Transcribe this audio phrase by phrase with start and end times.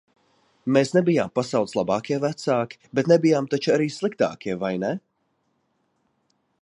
[0.75, 4.91] Mēs nebijām pasaules labākie vecāki, bet nebijām taču arī sliktākie, vai ne?